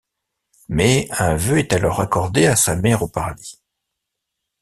Mais 0.67 1.07
un 1.11 1.35
vœu 1.35 1.59
est 1.59 1.73
alors 1.73 2.01
accordé 2.01 2.47
à 2.47 2.55
sa 2.55 2.75
mère 2.75 3.03
au 3.03 3.07
paradis. 3.07 3.61